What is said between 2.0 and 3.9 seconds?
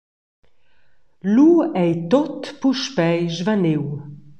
tut puspei svaniu.